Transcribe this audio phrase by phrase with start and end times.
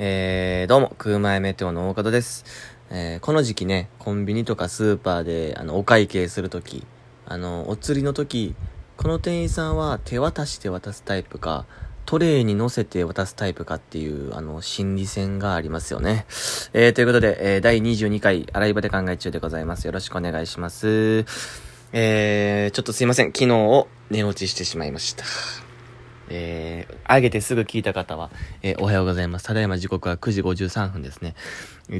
[0.00, 2.44] えー、どうも、空前メテオの大門です。
[2.88, 6.86] えー、この時期ね、コンビニとかスーパーで、あの、お会計するとき、
[7.26, 8.54] あの、お釣りのとき、
[8.96, 11.66] この店員さんは手渡して渡すタイプか、
[12.06, 16.26] トレイに乗せて渡すタイプかっていう、あの、心理戦がありますよね。
[16.74, 19.86] えー、ということで、えー、第22回、洗い場で考え中でございます。
[19.86, 21.24] よろしくお願いします。
[21.92, 23.32] えー、ちょっとすいません。
[23.32, 25.24] 昨日を寝落ちしてしまいました。
[26.28, 28.30] えー、上げてすぐ聞いた方は、
[28.62, 29.44] えー、おはようございます。
[29.44, 31.34] ただいま時刻は9時53分ですね。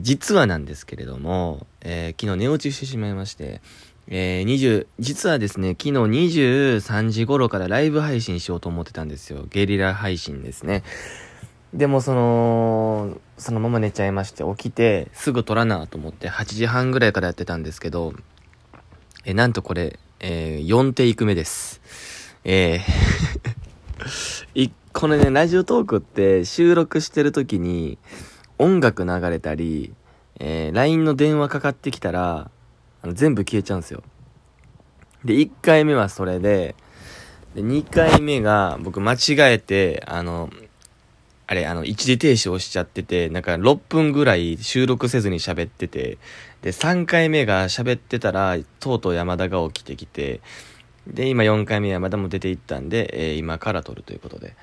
[0.00, 3.60] 実はなんですけれども、えー、昨日寝落ちしてしまいまして、
[4.09, 9.46] えー、20、実はですね、昨日23時頃からライブ配信しようと思ってたんですよ。
[9.50, 10.83] ゲリラ配信ですね。
[11.74, 18.14] でもその、そのまま寝ちゃいまして、起きてすぐ撮らなと思って8時半ぐらいからやってたんですけど、
[19.24, 21.80] えー、なんとこれ、えー、4テイク目です。
[22.45, 23.58] えー
[24.55, 27.98] い、このね、ラジオトークって収録してる時に
[28.59, 29.93] 音楽流れたり、
[30.41, 32.50] えー、LINE の電話かかってきたら、
[33.03, 34.03] あの全部消えちゃうんですよ。
[35.25, 36.75] で、1回目はそれで、
[37.55, 40.50] で、2回目が僕間違えて、あの、
[41.47, 46.19] あれ、あの、一時停止をしちゃってて、なんか6分ぐらい収録せずに喋ってて、
[46.62, 50.41] で、3回目が喋ってたら、とうとう山田が起きてきて、
[51.09, 54.55] で、今4回目はまだも出ていったんで、えー、今から撮るということで。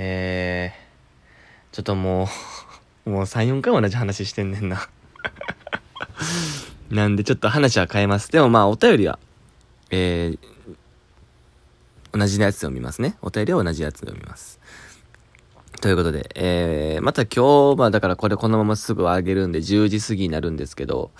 [0.00, 2.28] えー、ちょっとも
[3.04, 4.88] う もう3、4回同じ話してんねんな
[6.88, 8.30] なんでちょっと話は変えます。
[8.30, 9.18] でもまあお便りは、
[9.90, 10.38] えー、
[12.16, 13.16] 同じやつを見ますね。
[13.22, 14.60] お便りは同じやつを読みます。
[15.80, 21.10] ということで、えー、また今日、まあだからこれこのまますぐ上げるんで10時過ぎになるんですけど、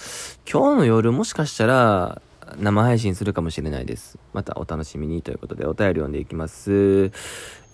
[0.51, 2.23] 今日の夜もしかしたら、
[2.59, 4.19] 生配信するかもしれないです。
[4.33, 7.13] またお楽しみにということでお便り読んでいきます。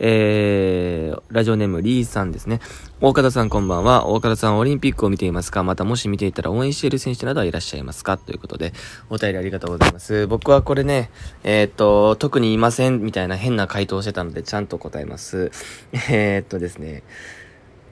[0.01, 2.61] えー、ラジオネームリーさんですね。
[3.01, 4.09] 大方さんこんばんは。
[4.09, 5.63] 大方さんオリンピックを見ていますか？
[5.63, 8.19] またもし見ていたら応援している選手などはいらっしゃいますか？
[8.19, 8.73] ということで、
[9.11, 10.27] お便りありがとうございます。
[10.27, 11.11] 僕はこれね、
[11.45, 15.53] えー、っと、特にいませんみたいな変な回答をしてたのでちゃんと答えます。
[16.11, 17.03] えー、っとですね。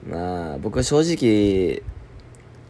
[0.09, 1.83] まあ、僕は正直、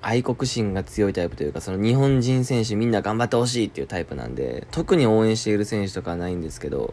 [0.02, 6.92] 愛国心が強いタイプというか、その日本人選手みんな頑張ってほしいっていうタイプなんで、特に応援している選手とかはないんですけど、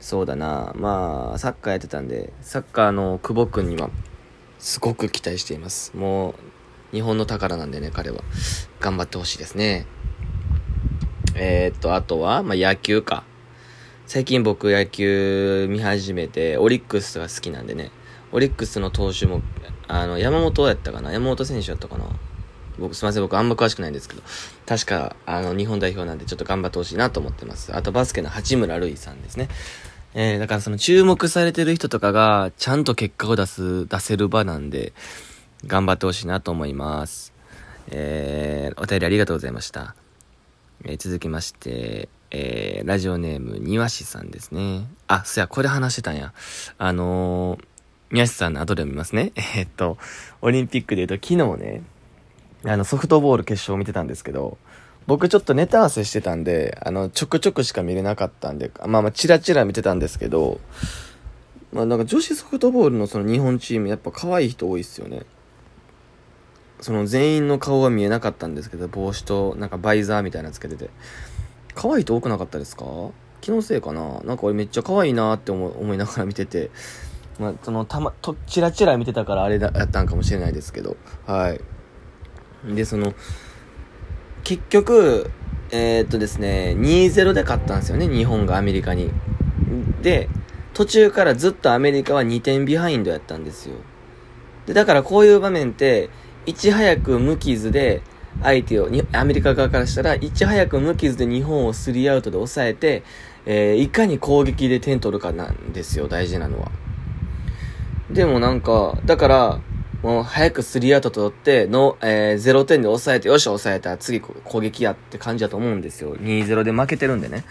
[0.00, 3.90] そうだな、まあ、サッカーやってたんで、サッカーの久保君には、
[4.58, 5.96] すごく期待しています。
[5.96, 6.34] も
[6.92, 8.22] う、日本の宝なんでね、彼は。
[8.80, 9.86] 頑張ってほしいですね。
[11.36, 13.24] えー、っと、あとは、まあ、野球か。
[14.06, 17.90] 最近僕野球見始めて、オリックスが好きなんでね、
[18.32, 19.42] オリックスの投手も
[19.88, 21.12] あの、山本やったかな？
[21.12, 22.06] 山本選手やったかな？
[22.78, 24.22] 僕、すいません、僕あんま詳しくないんですけど、
[24.66, 27.74] 確か、あの、日本代表なんでちょっと頑張ってほしいなと思ってます。
[27.76, 29.48] あと、バスケの八村塁さんですね。
[30.14, 34.92] えー、だからその注目されてる人とかが、ちゃんと結果を出す、出せる場なんで、
[35.66, 37.32] 頑張ってほしいなと思います。
[37.90, 39.94] えー、お便りありがとうございました。
[40.84, 44.88] えー、続きまして、えー、ラジオネーム、庭師さんですね。
[45.06, 46.32] あ、そや、これ話してたんや。
[46.78, 47.64] あのー、
[48.10, 49.32] 宮下さんの後で見ますね。
[49.56, 49.98] え、っと、
[50.42, 51.82] オリンピックで言うと昨日ね、
[52.64, 54.58] あのソフトボール決勝を見てたんですけど、
[55.06, 60.60] 僕ちょっとネタ合わせしてたんで、あの、ちょくちょくしか見れなかったんで、まあまあ、チラチラ見てたんですけど、
[61.72, 65.22] まあなんか女子ソフトボールのその日本チーム、やっぱ可愛い人多いっすよね。
[66.80, 70.90] その全員の顔は見えなかったんですけど、帽子となんかバイザーみたいなつけてて。
[71.74, 72.84] 可愛い人多くなかったですか？
[73.40, 74.20] 気のせいかな？
[74.24, 76.70] なんか俺めっちゃ可愛いなって思いながら見てて、
[77.38, 80.96] まあ、その、たま、と、ちらちら見てたからあれだ、やったんかもしれないですけど、
[81.26, 82.74] はい。
[82.74, 83.14] で、その、
[84.44, 85.30] 結局、
[85.70, 89.10] えー、っとですね、2-0で勝ったんですよね、日本がアメリカに。
[90.02, 90.28] で、
[90.72, 93.76] 途中からずっとアメリカは2点ビハインドやったんですよ。
[94.66, 96.10] で、だからこういう場面って、
[96.46, 98.02] いち早く無傷で、
[98.42, 103.02] 相手を、アメリカ側からしたら、いち早く無傷で日本をスリーアウトで抑えて、
[103.46, 106.72] えー、いかに攻撃で点取るかなんですよ、大事なのは。
[108.10, 109.60] でもなんか、だから、
[110.02, 116.14] もう早くスリーアウト取って、の、えー、0点で抑えて、よし、抑えた次攻撃やって感じだと思うんですよ。
[116.16, 117.44] 2-0で負けてるんでね。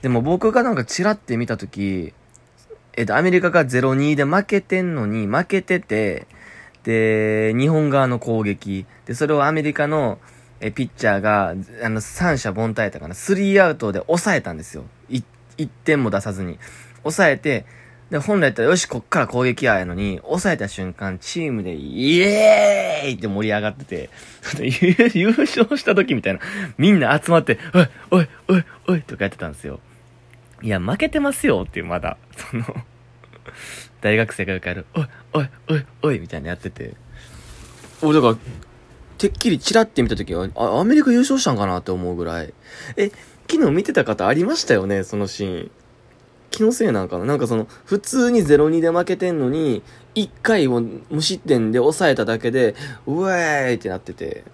[0.00, 2.14] でも僕がなんかチラって見たとき、
[2.94, 6.26] えっ、と、アメリカが0-2で負けてんのに、負けてて、
[6.84, 8.86] で、日本側の攻撃。
[9.06, 10.18] で、それをアメリカの、
[10.60, 13.14] え、ピッチャーが、あの、三者凡退やったかな。
[13.14, 14.84] スリーアウトで抑えたんですよ。
[15.10, 16.58] 1点も出さずに。
[17.02, 17.66] 抑えて、
[18.12, 24.10] で、本来やったらよし、こっから攻撃ややのに、抑えた瞬間、チームでイエーイって盛り上がってて、
[25.16, 26.40] 優勝した時みたいな、
[26.76, 29.80] みんな集まって、おい、おい、おい、おい、とかやってたんですよ。
[30.60, 32.18] いや、負けてますよっていう、まだ。
[32.36, 32.64] その
[34.02, 36.92] 大学生がよくやる、おい、おい、おい、おい、みたいなやってて。
[38.02, 38.36] 俺、だから、
[39.16, 42.52] てっきりチラって見た時は、あ、アメリカ優勝したんかなって思うぐらい。
[42.98, 43.10] え、
[43.50, 45.70] 昨日見てた方ありましたよね、そのシーン。
[46.62, 47.24] 気のせいなんかな？
[47.24, 49.82] なんかその、普通に0-2で負けてんのに、
[50.14, 52.76] 1回を無失点で抑えただけで、
[53.06, 54.44] うえーいってなってて。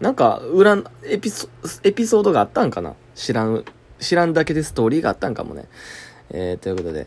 [0.00, 1.48] なんか、裏、エピソ、
[1.82, 2.94] エピソードがあったんかな？
[3.14, 3.64] 知らん、
[4.00, 5.66] 知らんだけでストーリーがあったんかもね。
[6.30, 7.06] えー、ということで、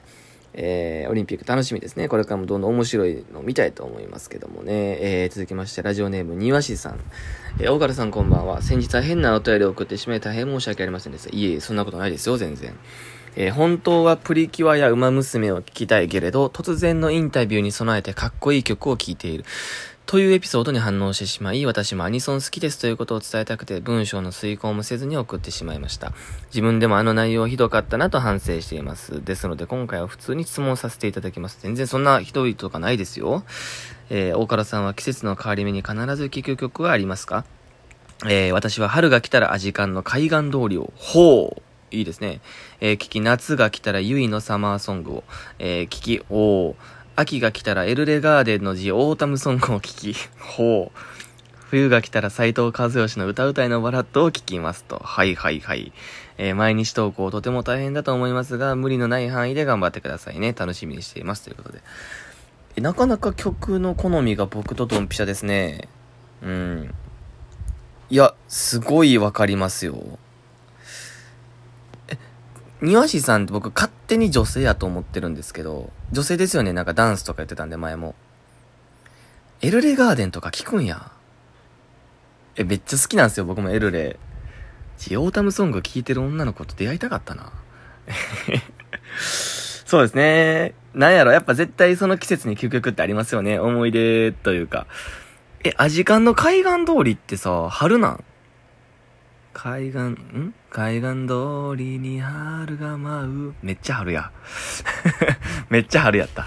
[0.54, 2.08] えー、オリンピック楽しみですね。
[2.08, 4.98] これからもどんどん面白いの見たいと思いますけどもね。
[5.24, 7.00] えー、続きまして、ラジオネーム、庭師さん。
[7.60, 8.62] えー、大原さんこんばんは。
[8.62, 11.36] 先日は変なお便りを送ってしまい大変申し訳ありませんでした。
[11.36, 12.76] いえいえ、そんなことないですよ、全然。
[13.40, 19.46] えー、本当はプリキュアや馬娘を聞きたいけれど、突然のインタビューに備えてかっこいい曲を聴いている。
[20.08, 26.14] というエピソードに反応してしまい、私もアニソン好きですということを伝えたくて、文章の遂行もせずに送ってしまいました。
[26.48, 29.24] 自分でもあの内容はひどかったなと反省しています。
[29.24, 31.60] ですので、今回は普通に質問させていただきます。
[31.62, 33.44] 全然そんなひどいとかないですよ。
[34.10, 37.44] えー、大唐さんは季節の変わり目に必ず聴く曲はありますか？
[38.26, 41.62] えー、私は春が来たらアジカンの海岸通りを、ほう
[41.92, 42.42] いいですね。
[42.82, 45.24] えー、聞き、夏が来たら YUI の Summer Song を、
[45.60, 46.76] えー、聞き、おー、
[47.16, 51.00] 秋が来たらエルレガーデンの The Autumn Song を聞き、 ほう。
[51.70, 55.02] 冬が来たら斎藤和義の歌うたいのバラッドを聞きますと。
[55.04, 55.92] はいはいはい。
[56.38, 60.54] えー、毎日投稿とても大変だと思いますが、無理のない範囲で頑張ってくださいね。
[60.58, 61.44] 楽しみにしています。
[61.44, 61.82] ということで。
[62.78, 65.90] えなかなか曲の好みが僕とドンピシャですね。
[66.42, 66.94] うん。
[68.10, 70.20] いや、すごいわかりますよ。
[72.82, 78.16] 庭師さんって僕勝手に女性やと思ってるんですけど、女性ですよね、なんかダンスとかやってたんで前も。
[79.62, 81.12] エルレガーデンとか聞くんや。
[82.56, 84.20] え、めっちゃ好きなんですよ、僕もエルレ。
[84.98, 87.52] ジオータムソング聴いてる女の子と出会いたかったな。
[89.20, 90.74] そうですね。
[90.94, 93.60] なんやろ、やっぱ絶対その季節に聴く曲ってありますよね。
[93.60, 94.86] 思い出というか。
[95.64, 98.24] え、アジカンの海岸通りってさ、春なん？
[99.60, 100.54] 海岸、ん？
[100.70, 103.54] 海岸通りに春が舞う。
[103.64, 104.32] めっちゃ春や。
[105.72, 106.46] めっちゃ春やった。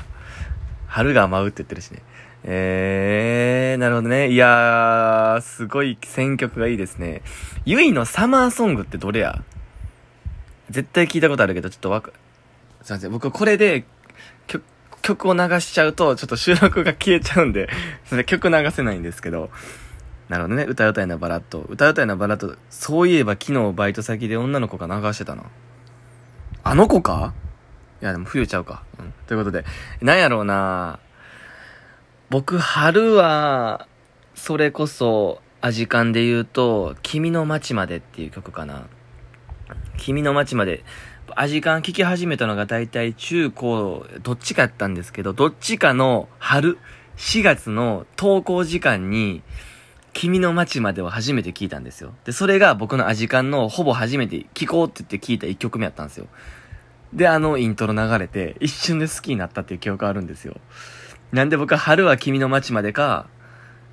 [0.87, 2.03] 春が舞うって言ってるしね。
[2.45, 4.31] えー、なるほどね。
[4.31, 7.23] いやー、すごい選曲がいいですね。
[7.65, 9.43] ゆいのサマーソングってどれや？
[10.71, 12.13] 絶対聞いたことあるけど、ちょっとわか、
[12.83, 13.11] すいません。
[13.11, 13.87] 僕これで
[14.47, 14.63] 曲、
[15.03, 17.69] 曲を流しちゃうと、ちょっと収録が消えちゃうんで、
[18.05, 19.51] それ曲流せないんですけど、
[20.31, 20.63] なるほどね。
[20.63, 21.61] 歌うたいなバラッド。
[21.69, 22.55] 歌うたいなバラッド。
[22.71, 25.43] そういえば昨日バイト先で女の子が流してたな。
[26.63, 27.35] あの子か？
[28.01, 28.85] いや、でも冬ちゃうか。
[29.01, 29.13] うん。
[29.27, 29.65] ということで。
[30.01, 31.01] なんやろうな
[32.31, 33.89] 僕、春は、
[34.37, 38.87] それこそ、アジカンで言うと、君の街までっていう曲かな。
[39.97, 40.85] 君の街まで。
[41.35, 46.79] アジカン聴き始めたのが大体中高、どっちかやったんですけど、どっちかの春、
[47.17, 49.43] 4月の登校時間に、
[50.13, 52.15] 君の街までは初めて聞いたんですよ。
[52.25, 56.27] で、それが僕のアジカンのほぼ初めて聴こうって言って聞いた1曲目やったんですよ。
[57.13, 60.57] で、あのイントロ流れて、一瞬で好きになったっていう記憶があるんですよ。
[61.33, 63.29] なんで僕は春は君の街までか、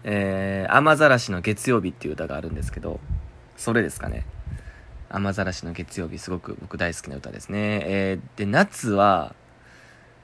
[0.04, 3.00] えー、雨ざらしの月曜日っていう歌があるんですけど、
[3.56, 4.26] それですかね。
[5.10, 7.82] 雨ざらしの月曜日すごく僕大好きな歌ですね。
[7.84, 9.36] えー、で、夏は、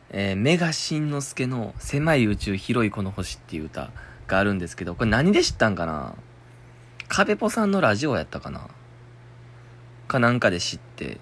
[0.09, 3.91] えー、メガシンのすけの狭い宇宙広いこの星っていう歌。
[4.33, 6.15] があるんですけど、これ何で知ったんかな？
[7.07, 8.67] カベポさんのラジオやったかな？
[10.07, 11.19] かなんかで知って、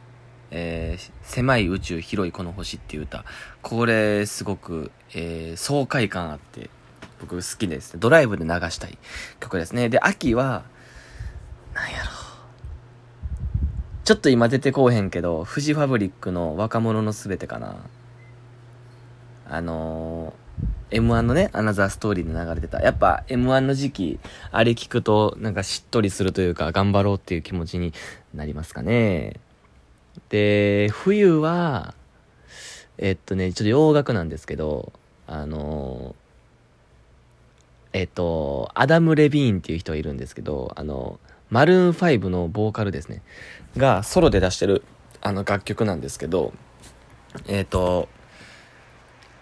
[0.50, 3.26] えー、狭い宇宙広いこの星っていう歌。
[3.62, 6.70] これすごく、えー、爽快感あって、
[7.20, 8.00] 僕好きですね。
[8.00, 8.98] ドライブで流したい
[9.40, 9.90] 曲ですね。
[9.90, 10.64] で、秋は、
[11.74, 12.12] なんやろ
[14.04, 17.78] ちょっと今出てこうへんけど、フジファブリックの若者のすべてかな。
[19.48, 20.34] あの
[20.92, 22.82] M1 のね、アナザーストーリーで流れてた。
[22.82, 24.20] やっぱ M1 の時期、
[24.52, 27.94] あれ聞くとなんかしっとりするというか、頑張ろうっていう気持ちに
[28.34, 29.40] なりますかね。
[30.30, 31.96] で、冬は、
[32.98, 34.94] えっとね、ちょっと洋楽なんですけど、
[35.28, 36.16] あの
[37.94, 41.20] えっと、アダム・レビーンっていう人がいるんですけど、あの、
[41.50, 43.22] マルーン5のボーカルですね。
[43.76, 44.84] が、ソロで出してる、
[45.22, 46.54] あの楽曲なんですけど、
[47.48, 48.08] えっと、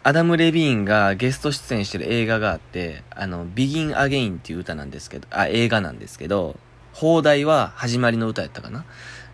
[0.02, 6.56] アダム・レビーンがゲスト出演してる映画があって、あの、ビギン・アゲインっていう歌なんですけど、あ、映画なんですけど、
[6.94, 8.86] 放題は始まりの歌やったかな？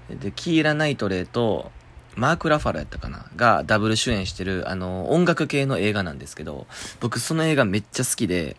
[0.10, 1.72] で、キーラ・ナイトレイと、
[2.16, 3.26] マーク・ラファロやったかな？
[3.36, 6.66] がダブル主演してる、あの、音楽系の映画なんですけど、
[7.00, 8.58] 僕その映画めっちゃ好きで、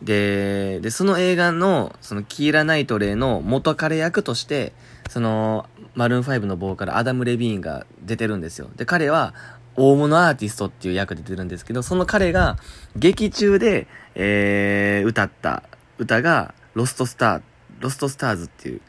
[0.00, 4.72] で、で、その映画の、そのキーラ・ナイトレイの元彼役として、
[5.10, 8.70] その、マルーン5のボーカル、アダム・レビーンが出てるんですよ。
[8.76, 9.34] で、彼は、
[9.78, 12.58] 大物アーティストっていう役で出るんですけど、その彼が
[12.96, 15.62] 劇中で、えー、歌った
[15.98, 17.42] 歌が、ロストスター、
[17.80, 18.80] ロストスターズっていう、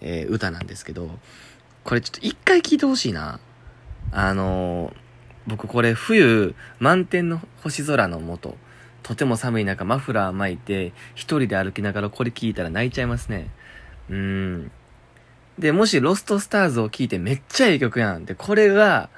[0.00, 1.10] えー、歌なんですけど、
[1.82, 3.40] これちょっと一回聞いてほしいな。
[4.12, 4.94] あのー、
[5.46, 8.54] 僕これ冬、満天の星空の下、
[9.02, 13.50] とても寒い中マフラー巻いて、一人で歩きながらこれ聞いたら泣いちゃいますね。
[14.10, 14.70] うん。
[15.58, 18.24] で、もしロストスターズを聞いてめっちゃいい曲やん。
[18.24, 19.10] で、これが、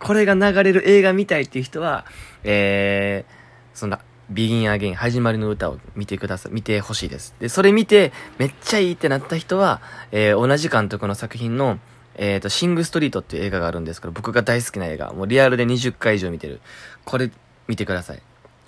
[0.00, 2.04] これが流れる映画見たいっていう人は、
[2.44, 4.00] えー、そんな、
[4.30, 7.34] ビギンアゲイン、始まりの歌を見てください、見てほしいです。
[7.40, 9.80] で、それ見て、めっちゃいいってなった人は、
[10.12, 11.78] えー、同じ監督の作品の、
[12.14, 16.60] えっ、ー、と、シングストリートっていう映画があるんですけど、僕が大好きな映画、もうリアルで20回以上見てる。
[17.04, 17.30] これ、
[17.68, 18.22] 見てください。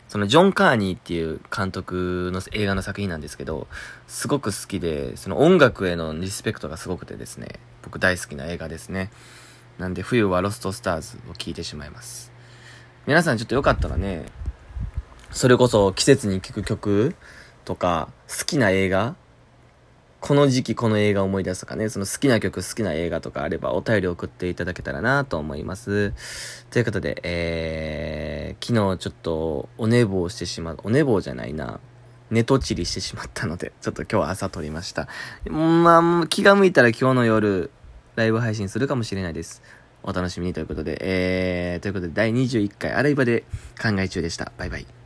[0.09, 3.69] そのジョン・カーニーっていう監督の映画の作品なんですけど、
[4.09, 9.11] すごく好きで、その音楽へのリスペクトがすごくてですね、僕大好きな映画ですね。
[9.81, 12.31] なんで冬はロストスターズを聴いてしまいます。
[13.07, 14.27] 皆さんちょっとよかったらね、
[15.31, 17.17] それこそ季節に聴く曲
[17.65, 19.17] とか、好きな映画
[20.21, 26.13] この時期この映画思い出すとかね、その好きな曲好きな映画とかあればお便り送っていただけたらなと思います。
[26.71, 31.81] ということで、えー、昨日ちょっとお寝坊してしまう、お寝坊じゃないな。
[32.31, 35.09] 寝とちりしてしまったので、ちょっと今日は朝撮りました。
[35.49, 37.71] まあ、気が向いたら今日の夜、
[38.17, 39.63] ライブ配信するかもしれないです。
[40.03, 43.45] お楽しみにということで、えー、ということで第21回アライバで
[43.81, 44.53] 考え中でした。
[44.57, 45.00] バイバイ。